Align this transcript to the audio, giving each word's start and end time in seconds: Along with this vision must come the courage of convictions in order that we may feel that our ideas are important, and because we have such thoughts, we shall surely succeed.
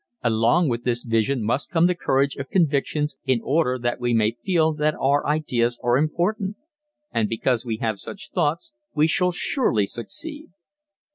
Along 0.23 0.67
with 0.67 0.83
this 0.83 1.03
vision 1.03 1.43
must 1.43 1.69
come 1.69 1.85
the 1.85 1.93
courage 1.93 2.35
of 2.37 2.49
convictions 2.49 3.17
in 3.25 3.39
order 3.43 3.77
that 3.77 3.99
we 3.99 4.15
may 4.15 4.31
feel 4.31 4.73
that 4.73 4.95
our 4.99 5.27
ideas 5.27 5.77
are 5.83 5.95
important, 5.95 6.55
and 7.11 7.29
because 7.29 7.67
we 7.67 7.77
have 7.77 7.99
such 7.99 8.31
thoughts, 8.33 8.73
we 8.95 9.05
shall 9.05 9.31
surely 9.31 9.85
succeed. 9.85 10.49